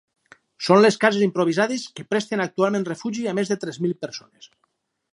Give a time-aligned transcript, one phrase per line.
[0.67, 4.53] Són les cases improvisades que presten actualment refugi a més de tres mil persones.